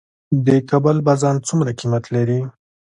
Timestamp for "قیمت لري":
1.79-2.41